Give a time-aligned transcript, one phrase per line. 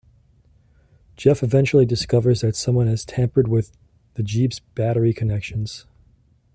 [1.15, 3.71] Jeff eventually discovers that someone has tampered with
[4.15, 5.85] the Jeep's battery connections.